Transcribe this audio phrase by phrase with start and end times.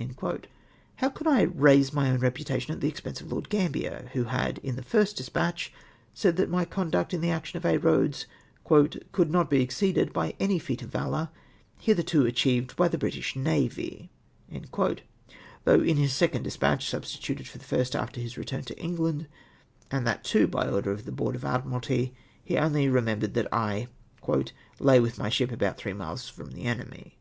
[0.00, 0.26] {Minutes, p.
[0.26, 0.50] 108.)
[0.96, 4.26] How could I" raise my own reputation" at the ex pense of Lord Gambier, wlio
[4.26, 5.72] had, in his first despatch,
[6.12, 8.24] said that my conduct in the action of Aix Eoads"
[9.12, 11.28] could not be exceeded by any feat of valour
[11.78, 14.08] hitherto achieved by the British na\y;"
[15.64, 19.28] though in his second despatch, substituted for the first after his return to England,
[19.88, 22.10] and that too by order of the Board of Ad miralty,
[22.42, 23.86] he only remembered that I"
[24.80, 27.18] lay with my ship about three miles from the enemy